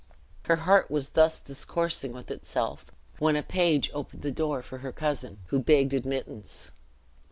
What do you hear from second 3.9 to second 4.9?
opened the door for